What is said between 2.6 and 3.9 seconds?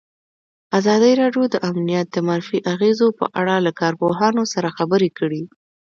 اغېزو په اړه له